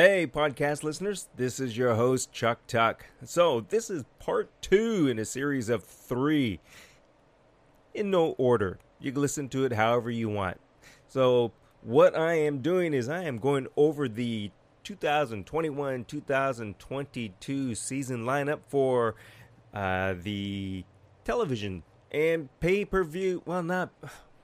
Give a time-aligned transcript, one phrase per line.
[0.00, 3.04] Hey, podcast listeners, this is your host, Chuck Tuck.
[3.24, 6.60] So, this is part two in a series of three
[7.94, 8.78] in no order.
[9.00, 10.60] You can listen to it however you want.
[11.08, 11.50] So,
[11.82, 14.52] what I am doing is I am going over the
[14.84, 19.16] 2021 2022 season lineup for
[19.74, 20.84] uh, the
[21.24, 23.42] television and pay per view.
[23.44, 23.90] Well, not,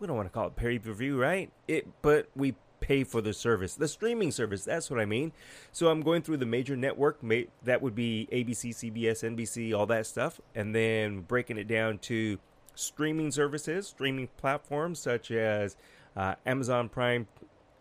[0.00, 1.52] we don't want to call it pay per view, right?
[1.68, 4.62] It, but we pay for the service, the streaming service.
[4.62, 5.32] That's what I mean.
[5.72, 7.18] So I'm going through the major network.
[7.62, 12.38] That would be ABC, CBS, NBC, all that stuff, and then breaking it down to
[12.74, 15.76] streaming services, streaming platforms such as
[16.14, 17.26] uh, Amazon Prime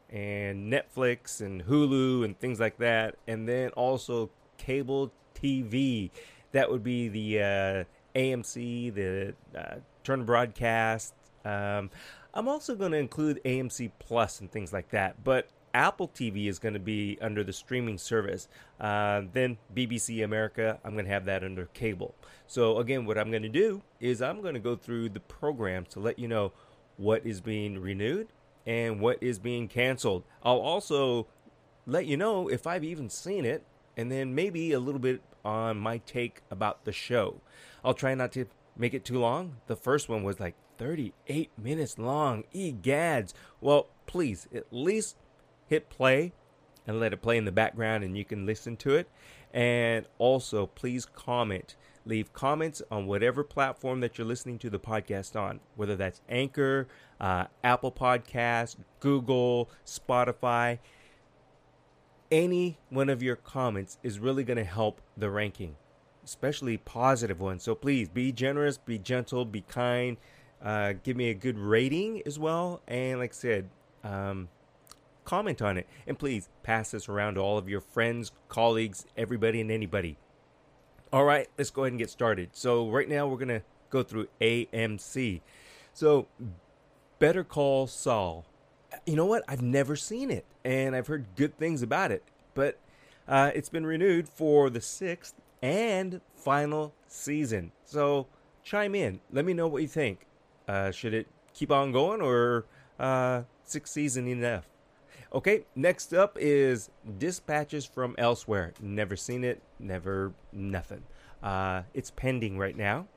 [0.10, 6.12] and Netflix and Hulu and things like that, and then also cable TV.
[6.54, 7.84] That would be the uh,
[8.16, 11.14] AMC, the uh, Turner Broadcast.
[11.44, 11.90] Um,
[12.34, 16.60] I'm also going to include AMC Plus and things like that, but Apple TV is
[16.60, 18.48] going to be under the streaming service.
[18.80, 22.16] Uh, then BBC America, I'm going to have that under cable.
[22.48, 25.90] So, again, what I'm going to do is I'm going to go through the programs
[25.90, 26.54] to let you know
[26.98, 28.28] what is being renewed
[28.66, 30.24] and what is being canceled.
[30.44, 31.28] I'll also
[31.86, 33.64] let you know if I've even seen it
[33.98, 37.42] and then maybe a little bit on my take about the show.
[37.84, 38.46] I'll try not to
[38.78, 39.58] make it too long.
[39.68, 42.44] The first one was like 38 minutes long.
[42.54, 43.34] Egads.
[43.62, 45.16] Well, please, at least
[45.68, 46.34] hit play
[46.86, 49.10] and let it play in the background and you can listen to it.
[49.54, 51.76] And also, please comment.
[52.06, 56.88] Leave comments on whatever platform that you're listening to the podcast on, whether that's Anchor,
[57.22, 60.80] uh, Apple Podcasts, Google, Spotify.
[62.30, 65.76] Any one of your comments is really going to help the ranking,
[66.24, 67.64] especially positive ones.
[67.64, 70.18] So please be generous, be gentle, be kind.
[70.62, 72.82] Uh, give me a good rating as well.
[72.88, 73.70] And like I said,
[74.04, 74.50] um,
[75.26, 75.88] comment on it.
[76.08, 80.18] And please pass this around to all of your friends, colleagues, everybody, and anybody.
[81.12, 82.50] All right, let's go ahead and get started.
[82.54, 85.42] So, right now we're going to go through AMC.
[85.94, 86.28] So,
[87.20, 88.46] Better Call Saul.
[89.06, 89.44] You know what?
[89.48, 92.24] I've never seen it, and I've heard good things about it.
[92.56, 92.80] But
[93.28, 97.72] uh, it's been renewed for the sixth and final season.
[97.86, 98.28] So,
[98.64, 99.22] chime in.
[99.32, 100.28] Let me know what you think.
[100.68, 102.66] Uh, should it keep on going or
[103.00, 104.68] uh, six season enough?
[105.34, 108.74] Okay, next up is Dispatches from Elsewhere.
[108.82, 111.04] Never seen it, never nothing.
[111.42, 113.08] Uh, it's pending right now.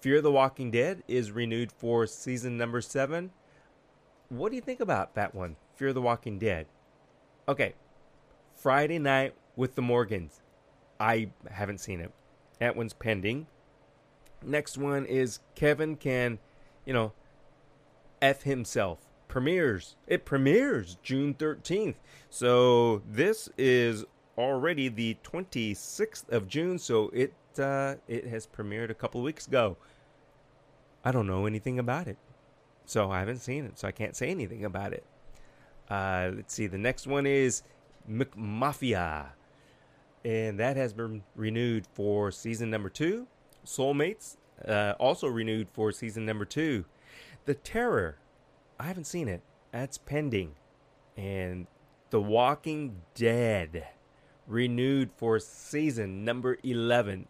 [0.00, 3.30] Fear the Walking Dead is renewed for season number seven.
[4.28, 5.56] What do you think about that one?
[5.76, 6.66] Fear the Walking Dead.
[7.48, 7.74] Okay,
[8.54, 10.42] Friday Night with the Morgans.
[11.00, 12.12] I haven't seen it.
[12.58, 13.46] That one's pending.
[14.44, 16.38] Next one is Kevin Can
[16.88, 17.12] you know,
[18.22, 19.96] F himself premieres.
[20.06, 21.96] It premieres June 13th.
[22.30, 24.06] So this is
[24.38, 29.76] already the 26th of June, so it uh, it has premiered a couple weeks ago.
[31.04, 32.16] I don't know anything about it.
[32.86, 35.04] So I haven't seen it, so I can't say anything about it.
[35.90, 37.62] Uh, let's see, the next one is
[38.10, 39.26] McMafia.
[40.24, 43.26] And that has been renewed for season number two.
[43.64, 44.36] Soulmates
[44.66, 46.84] uh, also renewed for season number two.
[47.44, 48.18] The Terror,
[48.78, 49.42] I haven't seen it.
[49.72, 50.54] That's pending.
[51.16, 51.66] And
[52.10, 53.86] The Walking Dead,
[54.46, 57.26] renewed for season number 11.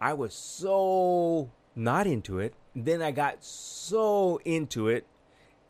[0.00, 2.54] I was so not into it.
[2.74, 5.06] Then I got so into it,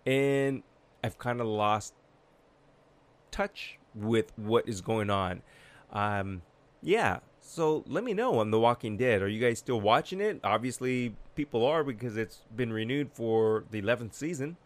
[0.04, 0.62] and
[1.04, 1.94] I've kind of lost
[3.30, 5.42] touch with what is going on.
[5.92, 6.42] Um,
[6.82, 9.22] yeah, so let me know on The Walking Dead.
[9.22, 10.40] Are you guys still watching it?
[10.44, 14.56] Obviously, people are because it's been renewed for the 11th season.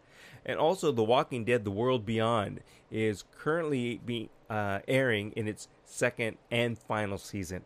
[0.45, 5.67] And also, The Walking Dead: The World Beyond is currently being uh, airing in its
[5.85, 7.63] second and final season.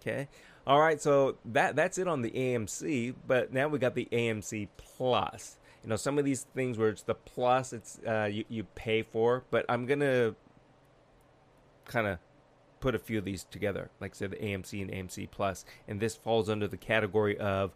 [0.00, 0.28] Okay,
[0.66, 1.00] all right.
[1.02, 3.14] So that that's it on the AMC.
[3.26, 5.58] But now we got the AMC Plus.
[5.82, 9.02] You know, some of these things where it's the plus, it's uh, you you pay
[9.02, 9.44] for.
[9.50, 10.36] But I'm gonna
[11.86, 12.18] kind of
[12.80, 16.16] put a few of these together, like said, the AMC and AMC Plus, and this
[16.16, 17.74] falls under the category of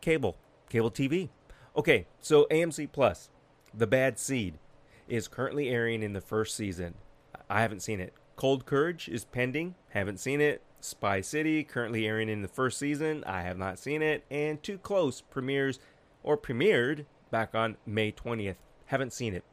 [0.00, 0.36] cable,
[0.68, 1.28] cable TV.
[1.76, 3.30] Okay, so AMC Plus,
[3.72, 4.58] The Bad Seed,
[5.08, 6.94] is currently airing in the first season.
[7.48, 8.12] I haven't seen it.
[8.36, 10.62] Cold Courage is pending, haven't seen it.
[10.80, 14.24] Spy City, currently airing in the first season, I have not seen it.
[14.30, 15.78] And Too Close premieres
[16.22, 18.56] or premiered back on May 20th,
[18.86, 19.44] haven't seen it.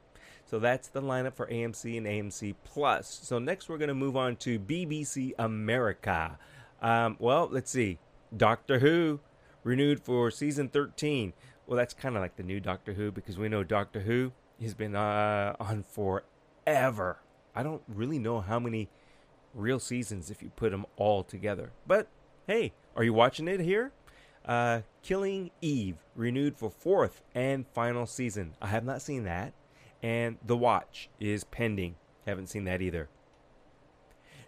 [0.50, 3.20] So that's the lineup for AMC and AMC Plus.
[3.22, 6.40] So next we're going to move on to BBC America.
[6.82, 8.00] Um, well, let's see.
[8.36, 9.20] Doctor Who
[9.64, 11.34] renewed for season 13.
[11.66, 14.74] Well, that's kind of like the new Doctor Who because we know Doctor Who has
[14.74, 17.20] been uh, on forever.
[17.54, 18.88] I don't really know how many
[19.54, 21.72] real seasons if you put them all together.
[21.86, 22.08] But
[22.48, 23.92] hey, are you watching it here?
[24.46, 28.54] Uh, Killing Eve renewed for fourth and final season.
[28.62, 29.52] I have not seen that.
[30.04, 31.96] And The Watch is pending.
[32.26, 33.10] Haven't seen that either.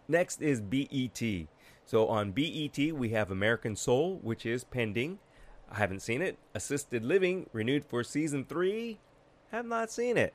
[0.07, 1.21] Next is BET.
[1.85, 5.19] So on BET, we have American Soul, which is pending.
[5.71, 6.37] I haven't seen it.
[6.53, 8.99] Assisted Living renewed for season three.
[9.51, 10.33] Have not seen it.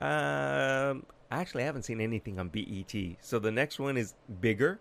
[0.00, 2.94] Um, actually, I haven't seen anything on BET.
[3.20, 4.80] So the next one is Bigger,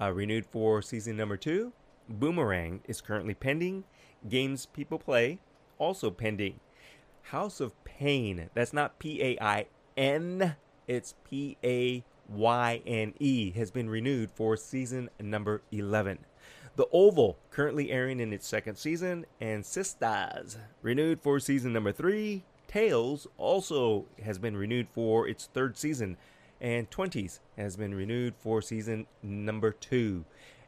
[0.00, 1.72] uh, renewed for season number two.
[2.08, 3.84] Boomerang is currently pending.
[4.28, 5.38] Games People Play,
[5.78, 6.60] also pending.
[7.24, 9.66] House of Pain, that's not P A I
[9.96, 10.56] N,
[10.86, 16.18] it's P A Y N E, has been renewed for season number 11.
[16.76, 22.42] The Oval, currently airing in its second season, and Sistas, renewed for season number 3.
[22.66, 26.18] Tales also has been renewed for its third season,
[26.60, 30.24] and 20s has been renewed for season number 2.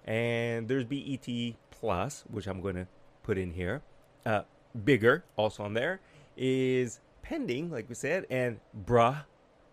[0.06, 1.29] And there's BET
[1.70, 2.87] Plus, which I'm going to
[3.25, 3.82] put in here.
[4.25, 4.43] Uh,
[4.85, 6.00] bigger, also on there,
[6.37, 9.25] is pending, like we said, and bruh,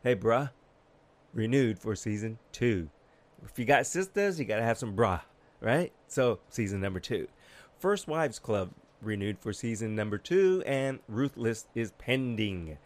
[0.03, 0.51] hey bruh,
[1.33, 2.89] renewed for season two.
[3.45, 5.21] If you got sisters, you gotta have some bruh,
[5.61, 5.91] right?
[6.07, 7.27] So season number two.
[7.79, 8.71] First Wives Club
[9.01, 12.77] renewed for season number two, and Ruthless is pending.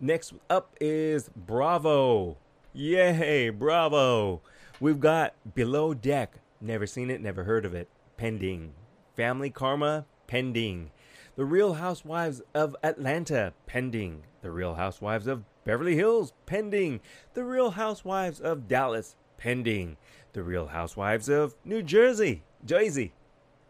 [0.00, 2.36] Next up is Bravo.
[2.72, 4.40] Yay, Bravo.
[4.80, 6.34] We've got Below Deck.
[6.60, 7.88] Never seen it, never heard of it.
[8.16, 8.74] Pending.
[9.16, 10.90] Family Karma, pending.
[11.36, 14.22] The Real Housewives of Atlanta, pending.
[14.42, 17.00] The Real Housewives of Beverly Hills, pending.
[17.32, 19.96] The Real Housewives of Dallas, pending.
[20.32, 23.14] The Real Housewives of New Jersey, Jersey,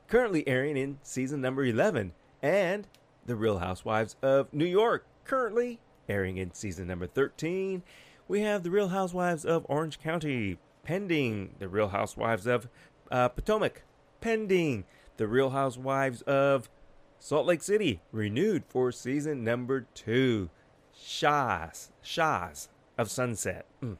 [0.08, 2.12] currently airing in season number 11.
[2.42, 2.86] And
[3.24, 7.82] The Real Housewives of New York, currently airing in season number 13.
[8.28, 11.54] We have The Real Housewives of Orange County, pending.
[11.60, 12.68] The Real Housewives of
[13.10, 13.84] uh, Potomac,
[14.20, 14.84] pending.
[15.16, 16.68] The Real Housewives of
[17.24, 20.50] Salt Lake City, renewed for season number two.
[20.94, 22.68] Shahs, Shahs
[22.98, 23.64] of Sunset.
[23.82, 23.96] Mm,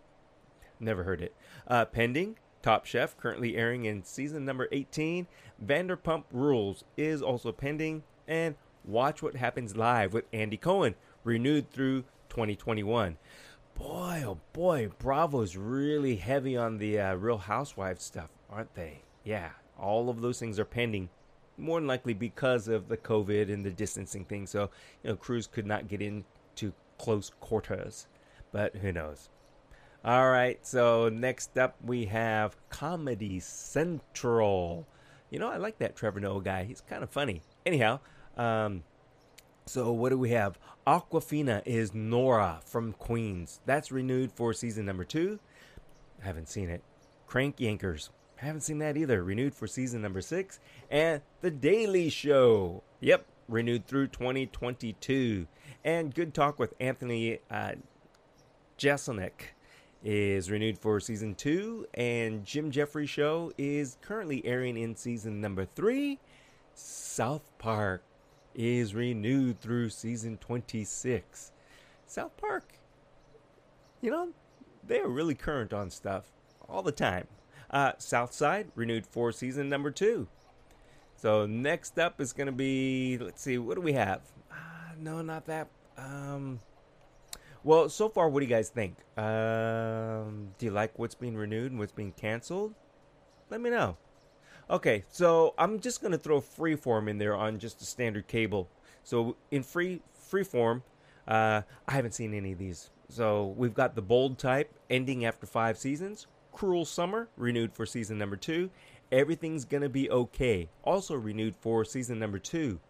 [0.79, 1.35] never heard it.
[1.67, 2.37] Uh, pending.
[2.61, 5.26] Top Chef, currently airing in season number 18.
[5.65, 8.03] Vanderpump Rules is also pending.
[8.29, 10.94] And Watch What Happens Live with Andy Cohen,
[11.25, 13.17] renewed through 2021.
[13.75, 19.00] Boy, oh boy, Bravo's really heavy on the uh, Real Housewives stuff, aren't they?
[19.25, 21.09] Yeah, all of those things are pending.
[21.56, 24.46] More than likely because of the COVID and the distancing thing.
[24.46, 24.70] So,
[25.02, 28.06] you know, crews could not get into close quarters.
[28.52, 29.28] But who knows?
[30.04, 34.86] All right, so next up we have Comedy Central.
[35.30, 36.64] You know, I like that Trevor Noah guy.
[36.64, 37.42] He's kind of funny.
[37.64, 38.00] Anyhow,
[38.36, 38.82] um,
[39.64, 40.58] so what do we have?
[40.86, 43.60] Awkwafina is Nora from Queens.
[43.64, 45.40] That's renewed for season number two.
[46.22, 46.82] I haven't seen it.
[47.26, 48.10] Crank Yankers.
[48.40, 49.22] I haven't seen that either.
[49.22, 50.60] Renewed for season number six.
[50.90, 52.82] And The Daily Show.
[53.00, 55.46] Yep, renewed through 2022.
[55.84, 57.72] And Good Talk with Anthony uh,
[58.78, 59.52] Jeselnik
[60.02, 61.86] is renewed for season two.
[61.94, 66.19] And Jim Jefferies Show is currently airing in season number three.
[66.75, 68.02] South Park
[68.54, 71.52] is renewed through season 26.
[72.06, 72.75] South Park,
[74.00, 74.28] you know,
[74.87, 76.25] they are really current on stuff
[76.69, 77.26] all the time.
[77.75, 80.28] Uh, Southside renewed for season number two.
[81.16, 84.21] So next up is going to be, let's see, what do we have?
[84.49, 84.54] Uh,
[84.97, 85.66] no, not that.
[85.99, 86.61] Um,
[87.64, 88.97] well, so far, what do you guys think?
[89.19, 92.75] Um, do you like what's being renewed and what's being canceled?
[93.50, 93.97] Let me know.
[94.71, 98.69] Okay, so I'm just gonna throw freeform in there on just a standard cable.
[99.02, 100.00] So in free
[100.31, 100.83] freeform,
[101.26, 102.90] uh, I haven't seen any of these.
[103.09, 106.26] So we've got the bold type ending after five seasons.
[106.54, 108.70] Cruel Summer renewed for season number two.
[109.12, 110.68] Everything's gonna be okay.
[110.84, 112.80] Also renewed for season number two.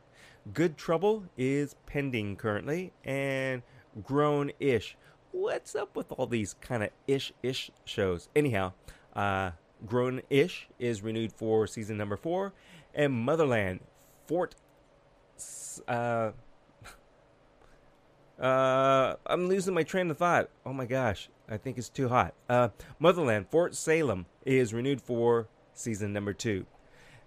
[0.53, 3.63] Good Trouble is pending currently, and
[4.03, 4.97] Grown Ish.
[5.33, 8.29] What's up with all these kind of ish ish shows?
[8.37, 8.75] Anyhow,
[9.17, 9.53] uh,
[9.87, 12.53] Grown Ish is renewed for season number four,
[12.95, 13.81] and Motherland
[14.27, 14.55] Fort.
[15.89, 16.31] Uh,
[18.41, 20.51] uh, I'm losing my train of thought.
[20.67, 22.35] Oh my gosh, I think it's too hot.
[22.49, 26.67] Uh, Motherland Fort Salem is renewed for season number two.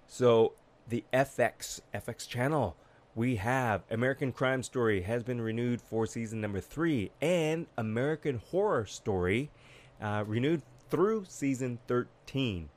[0.06, 0.54] So
[0.88, 2.76] the FX FX channel,
[3.16, 8.86] we have American Crime Story has been renewed for season number three, and American Horror
[8.86, 9.50] Story
[10.02, 12.70] uh, renewed through season 13.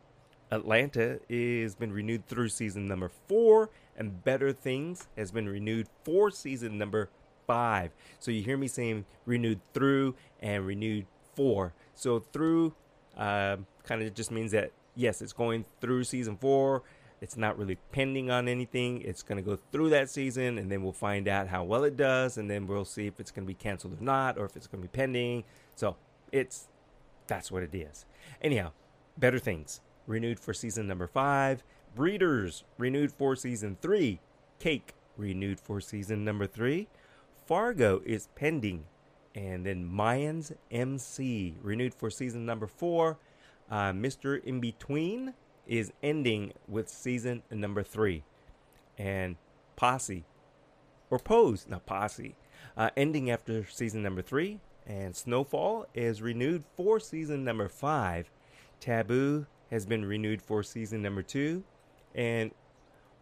[0.53, 6.31] Atlanta has been renewed through season number four, and Better Things has been renewed for
[6.31, 7.09] season number
[7.50, 7.90] five.
[8.21, 11.73] So you hear me saying renewed through and renewed four.
[11.97, 12.75] So through
[13.16, 16.85] uh, kind of just means that yes, it's going through season four.
[17.21, 19.02] It's not really pending on anything.
[19.02, 21.97] It's going to go through that season, and then we'll find out how well it
[21.97, 24.57] does, and then we'll see if it's going to be canceled or not, or if
[24.57, 25.42] it's going to be pending.
[25.75, 25.97] So
[26.30, 26.69] it's
[27.26, 28.07] that's what it is.
[28.40, 28.71] Anyhow,
[29.19, 31.64] better things renewed for season number five.
[31.97, 34.21] Breeders renewed for season three.
[34.61, 36.87] Cake renewed for season number three.
[37.50, 38.85] Fargo is pending.
[39.35, 43.19] And then Mayans MC renewed for season number four.
[43.69, 44.40] Uh, Mr.
[44.45, 45.35] In Between
[45.66, 48.23] is ending with season number three.
[48.97, 49.35] And
[49.75, 50.25] Posse,
[51.11, 52.37] or Pose, not Posse,
[52.76, 54.61] uh, ending after season number three.
[54.87, 58.30] And Snowfall is renewed for season number five.
[58.78, 61.64] Taboo has been renewed for season number two.
[62.14, 62.52] And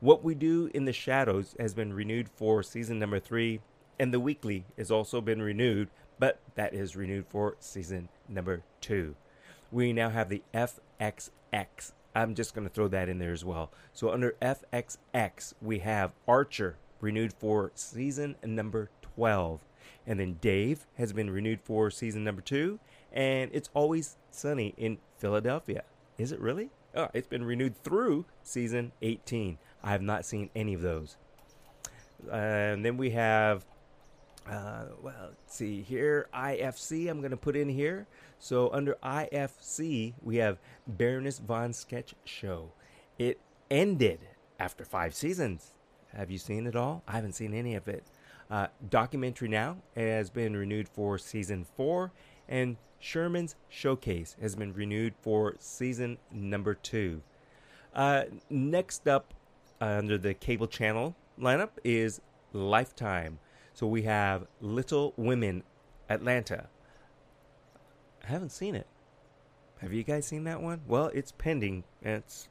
[0.00, 3.60] What We Do in the Shadows has been renewed for season number three.
[3.98, 5.88] And The Weekly has also been renewed,
[6.18, 9.16] but that is renewed for season number two.
[9.70, 11.92] We now have the FXX.
[12.14, 13.70] I'm just going to throw that in there as well.
[13.92, 19.60] So under FXX, we have Archer renewed for season number 12.
[20.06, 22.80] And then Dave has been renewed for season number two.
[23.12, 25.84] And it's always sunny in Philadelphia.
[26.16, 26.70] Is it really?
[26.94, 29.58] Oh, it's been renewed through season 18.
[29.82, 31.16] I have not seen any of those.
[32.32, 33.64] And then we have,
[34.48, 37.08] uh, well, let's see here, IFC.
[37.08, 38.06] I'm going to put in here.
[38.38, 42.72] So under IFC, we have Baroness Von Sketch Show.
[43.18, 43.40] It
[43.70, 44.20] ended
[44.58, 45.72] after five seasons.
[46.14, 47.02] Have you seen it all?
[47.06, 48.04] I haven't seen any of it.
[48.50, 52.12] Uh, documentary now has been renewed for season four,
[52.48, 57.20] and Sherman's Showcase has been renewed for season number two.
[57.94, 59.34] Uh, next up
[59.80, 62.20] uh, under the cable channel lineup is
[62.52, 63.38] Lifetime.
[63.78, 65.62] So we have Little Women
[66.10, 66.66] Atlanta.
[68.24, 68.88] I haven't seen it.
[69.80, 70.80] Have you guys seen that one?
[70.88, 71.84] Well, it's pending.
[72.02, 72.48] It's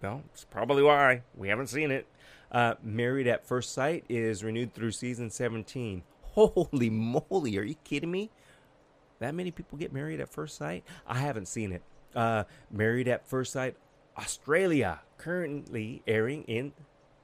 [0.00, 2.06] well, it's probably why we haven't seen it.
[2.50, 6.02] Uh, Married at First Sight is renewed through season 17.
[6.22, 8.30] Holy moly, are you kidding me?
[9.18, 10.82] That many people get married at first sight?
[11.06, 11.82] I haven't seen it.
[12.16, 13.76] Uh, married at First Sight
[14.16, 16.72] Australia, currently airing in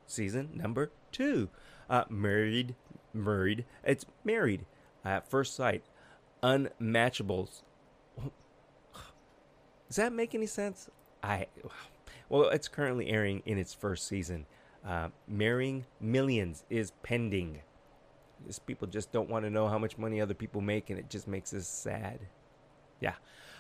[0.07, 1.49] season number two.
[1.89, 2.75] Uh, married,
[3.13, 4.67] married, it's married
[5.05, 5.83] at first sight.
[6.43, 7.63] Unmatchables.
[9.89, 10.89] Does that make any sense?
[11.23, 11.47] I,
[12.29, 14.47] well, it's currently airing in its first season.
[14.87, 17.61] Uh, Marrying Millions is pending.
[18.47, 21.11] These people just don't want to know how much money other people make, and it
[21.11, 22.21] just makes us sad.
[23.01, 23.15] Yeah.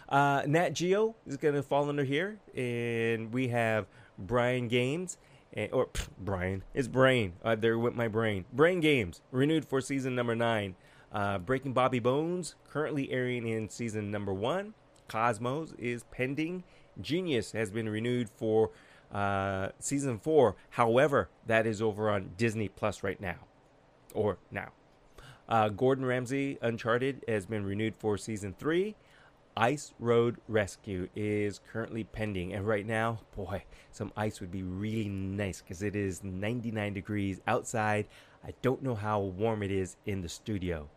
[0.09, 3.87] Uh, Nat Geo is going to fall under here, and we have
[4.19, 5.19] Brian Games,
[5.53, 7.35] and, or pff, Brian, it's Brain.
[7.43, 8.45] Uh, there went my brain.
[8.53, 10.77] Brain Games renewed for season number nine.
[11.13, 14.75] Uh, Breaking Bobby Bones currently airing in season number one.
[15.09, 16.63] Cosmos is pending.
[17.01, 18.71] Genius has been renewed for
[19.13, 20.57] uh, season four.
[20.71, 23.39] However, that is over on Disney Plus right now
[24.15, 24.71] or now.
[25.49, 28.95] Uh, Gordon Ramsay Uncharted has been renewed for season three.
[29.57, 35.09] Ice Road Rescue is currently pending, and right now, boy, some ice would be really
[35.09, 38.07] nice because it is 99 degrees outside.
[38.45, 40.89] I don't know how warm it is in the studio.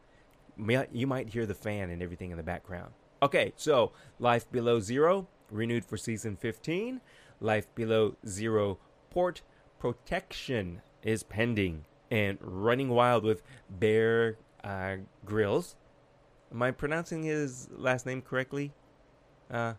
[0.92, 2.94] You might hear the fan and everything in the background.
[3.22, 7.02] Okay, so Life Below Zero renewed for season 15.
[7.40, 8.78] Life Below Zero
[9.10, 9.42] Port
[9.80, 15.76] Protection is pending and Running Wild with Bear uh, Grylls.
[16.54, 18.72] Am I pronouncing his last name correctly?
[19.50, 19.74] Uh,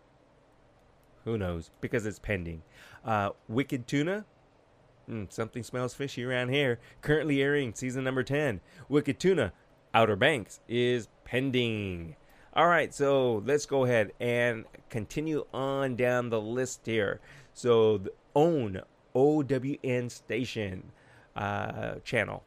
[1.23, 1.71] who knows?
[1.79, 2.63] Because it's pending.
[3.05, 4.25] Uh, Wicked Tuna.
[5.09, 6.79] Mm, something smells fishy around here.
[7.01, 8.59] Currently airing season number 10.
[8.89, 9.53] Wicked Tuna,
[9.93, 12.15] Outer Banks, is pending.
[12.53, 17.21] All right, so let's go ahead and continue on down the list here.
[17.53, 18.81] So, the OWN,
[19.13, 20.91] OWN station
[21.35, 22.43] uh, channel.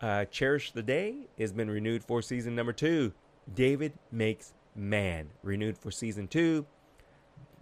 [0.00, 3.12] Uh, Cherish the Day has been renewed for season number two.
[3.54, 6.66] David Makes Man, renewed for season two.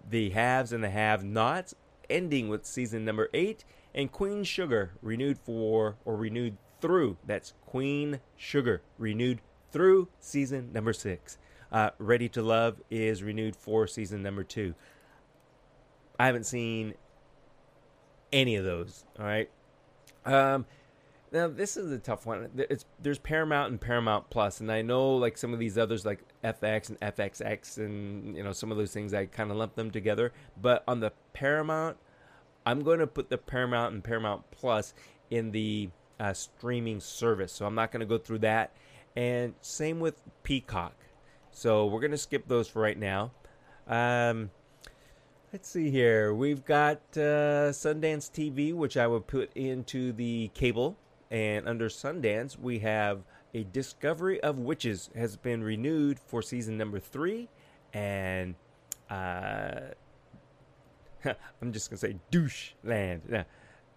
[0.08, 1.74] The Haves and the Have Nots,
[2.08, 3.64] ending with season number eight.
[3.94, 9.40] And Queen Sugar, renewed for, or renewed through, that's Queen Sugar, renewed
[9.72, 11.38] through season number six.
[11.72, 14.74] Uh, Ready to Love is renewed for season number two.
[16.18, 16.94] I haven't seen
[18.32, 19.50] any of those, all right?
[20.24, 20.66] Um,
[21.32, 22.50] now this is a tough one.
[22.56, 26.20] It's there's Paramount and Paramount Plus, and I know like some of these others like
[26.44, 29.90] FX and FXX, and you know some of those things I kind of lump them
[29.90, 30.32] together.
[30.60, 31.96] But on the Paramount,
[32.64, 34.94] I'm going to put the Paramount and Paramount Plus
[35.30, 35.90] in the
[36.20, 38.72] uh, streaming service, so I'm not going to go through that.
[39.16, 40.94] And same with Peacock.
[41.56, 43.30] So we're gonna skip those for right now.
[43.88, 44.50] Um,
[45.54, 46.34] let's see here.
[46.34, 50.98] We've got uh, Sundance TV, which I would put into the cable,
[51.36, 53.20] and under Sundance we have
[53.52, 57.50] a Discovery of Witches has been renewed for season number three,
[57.92, 58.54] and
[59.10, 59.80] uh,
[61.60, 63.44] I'm just gonna say douche land.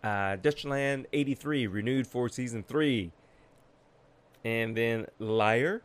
[0.03, 3.13] Uh, Dutchland 83 renewed for season three,
[4.43, 5.81] and then Liar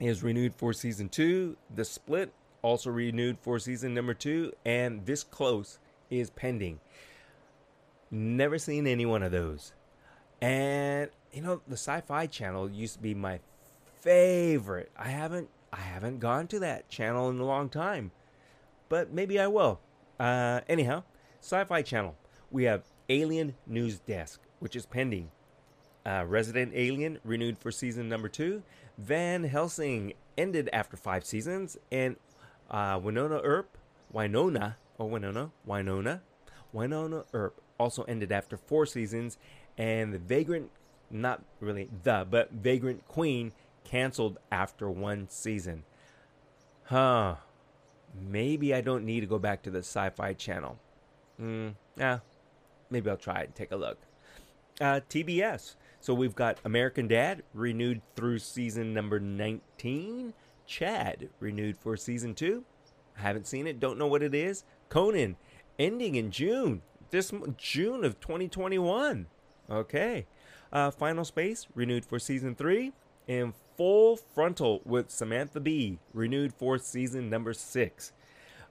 [0.00, 1.56] is renewed for season two.
[1.74, 2.30] The Split
[2.60, 5.78] also renewed for season number two, and This Close
[6.10, 6.78] is pending.
[8.10, 9.72] Never seen any one of those.
[10.42, 13.38] And you know, the Sci-Fi Channel used to be my
[14.00, 14.90] favorite.
[14.96, 18.10] I haven't I haven't gone to that channel in a long time,
[18.90, 19.80] but maybe I will.
[20.20, 21.04] Uh, anyhow,
[21.40, 22.16] Sci-Fi Channel.
[22.50, 25.30] We have Alien News Desk, which is pending.
[26.04, 28.62] Uh, Resident Alien renewed for season number two.
[28.98, 32.16] Van Helsing ended after five seasons, and
[32.68, 33.78] uh, Wynonna Earp,
[34.12, 36.20] Winona or Winona, Winona,
[36.74, 39.38] Wynonna Earp also ended after four seasons,
[39.78, 40.70] and the Vagrant,
[41.10, 43.52] not really the, but Vagrant Queen
[43.84, 45.84] canceled after one season.
[46.84, 47.36] Huh.
[48.14, 50.78] Maybe I don't need to go back to the Sci Fi channel.
[51.38, 51.70] Hmm.
[51.96, 52.18] yeah.
[52.90, 53.98] Maybe I'll try and take a look.
[54.80, 55.76] Uh, TBS.
[56.00, 60.34] So we've got American Dad renewed through season number 19.
[60.66, 62.64] Chad renewed for season 2.
[63.14, 64.64] Haven't seen it, don't know what it is.
[64.88, 65.36] Conan
[65.78, 66.82] ending in June.
[67.10, 69.26] This June of 2021.
[69.70, 70.26] Okay.
[70.72, 72.92] Uh, Final Space renewed for season 3
[73.28, 78.12] and Full Frontal with Samantha Bee, renewed for season number six.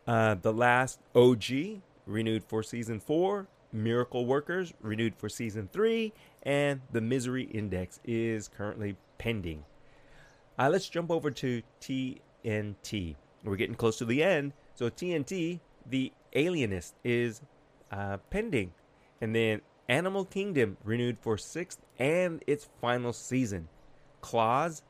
[0.07, 3.47] Uh, the Last OG, renewed for season four.
[3.73, 6.13] Miracle Workers, renewed for season three.
[6.43, 9.63] And The Misery Index is currently pending.
[10.59, 13.15] Uh, let's jump over to TNT.
[13.43, 14.53] We're getting close to the end.
[14.75, 17.41] So, TNT, The Alienist, is
[17.91, 18.73] uh, pending.
[19.21, 23.67] And then Animal Kingdom, renewed for sixth and its final season.
[24.21, 24.83] Claws,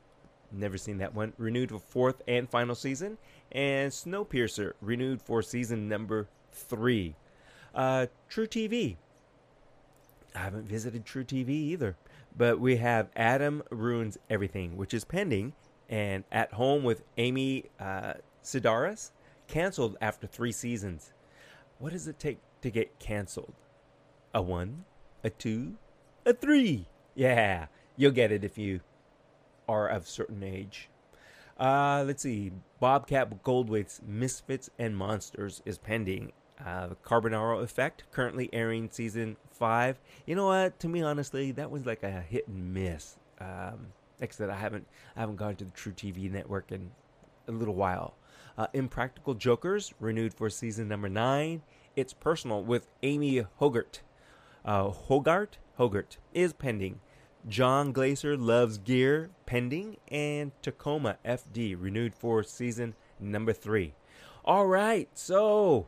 [0.52, 3.18] never seen that one, renewed for fourth and final season.
[3.52, 7.16] And Snowpiercer, renewed for season number three.
[7.74, 8.98] Uh, True TV.
[10.36, 11.98] I haven't visited True TV either.
[12.38, 15.54] But we have Adam Ruins Everything, which is pending,
[15.90, 19.10] and At Home with Amy uh, Sedaris,
[19.48, 21.12] canceled after three seasons.
[21.80, 23.56] What does it take to get canceled?
[24.34, 24.86] A one,
[25.24, 25.76] a two,
[26.26, 26.88] a three.
[27.16, 28.82] Yeah, you'll get it if you
[29.68, 30.90] are of certain age.
[31.60, 32.52] Uh, let's see.
[32.80, 36.32] Bobcat Goldthwait's Misfits and Monsters is pending.
[36.66, 40.00] Uh, Carbonaro Effect currently airing season five.
[40.26, 40.80] You know what?
[40.80, 43.18] To me, honestly, that was like a hit and miss.
[43.40, 43.88] Um,
[44.20, 46.92] like I said, I haven't I haven't gone to the True TV network in
[47.48, 48.16] a little while.
[48.58, 51.64] Uh, Impractical Jokers renewed for season number nine.
[51.96, 54.02] It's personal with Amy Hogarth.
[54.63, 57.00] Uh, Hogarth Hogarth is pending.
[57.47, 63.93] Jon Glaser Loves Gear pending, and Tacoma FD renewed for season number three.
[64.45, 65.88] All right, so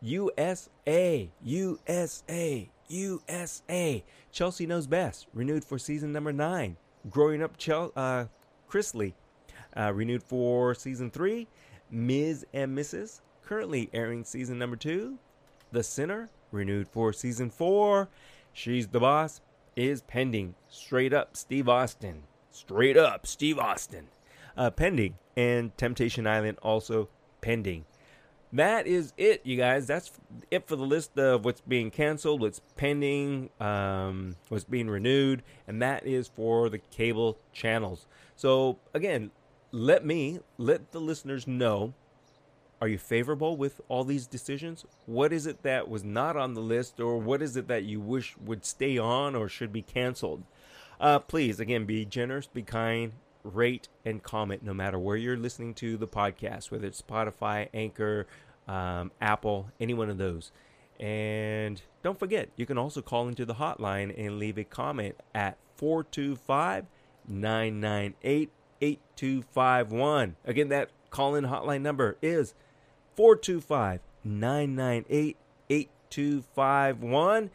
[0.00, 4.04] USA, USA, USA.
[4.32, 6.76] Chelsea Knows Best renewed for season number nine.
[7.10, 8.26] Growing Up Chel- uh,
[8.68, 9.14] Chrisley
[9.76, 11.46] uh, renewed for season three.
[11.90, 12.44] Ms.
[12.52, 13.20] and Mrs.
[13.44, 15.18] currently airing season number two.
[15.72, 18.08] The Sinner renewed for season four.
[18.52, 19.40] She's the Boss
[19.76, 20.54] is pending.
[20.68, 22.24] Straight up, Steve Austin.
[22.50, 24.08] Straight up, Steve Austin.
[24.56, 25.14] Uh, pending.
[25.36, 27.08] And Temptation Island also
[27.40, 27.84] pending.
[28.52, 29.86] That is it, you guys.
[29.86, 30.10] That's
[30.50, 35.82] it for the list of what's being canceled, what's pending, um, what's being renewed, and
[35.82, 38.06] that is for the cable channels.
[38.36, 39.30] So, again,
[39.70, 41.92] let me, let the listeners know
[42.80, 44.84] are you favorable with all these decisions?
[45.06, 48.00] What is it that was not on the list, or what is it that you
[48.00, 50.44] wish would stay on or should be canceled?
[51.00, 53.12] Uh, please, again, be generous, be kind,
[53.42, 58.26] rate, and comment no matter where you're listening to the podcast, whether it's Spotify, Anchor,
[58.66, 60.52] um, Apple, any one of those.
[61.00, 65.56] And don't forget, you can also call into the hotline and leave a comment at
[65.76, 66.86] 425
[67.28, 70.36] 998 8251.
[70.44, 72.54] Again, that call in hotline number is
[73.18, 75.36] 425 998
[75.68, 77.50] 8251.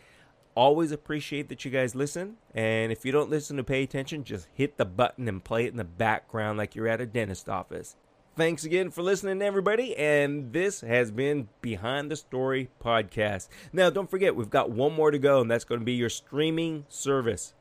[0.56, 2.36] Always appreciate that you guys listen.
[2.54, 5.72] And if you don't listen to pay attention, just hit the button and play it
[5.72, 7.96] in the background like you're at a dentist office.
[8.36, 9.96] Thanks again for listening, everybody.
[9.96, 13.48] And this has been Behind the Story podcast.
[13.72, 16.10] Now, don't forget, we've got one more to go, and that's going to be your
[16.10, 17.54] streaming service.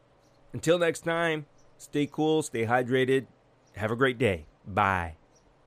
[0.53, 1.47] Until next time,
[1.79, 3.27] stay cool, stay hydrated.
[3.77, 4.47] Have a great day.
[4.67, 5.22] Bye.